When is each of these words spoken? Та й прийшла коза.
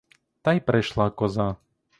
Та 0.41 0.53
й 0.53 0.59
прийшла 0.59 1.09
коза. 1.09 1.55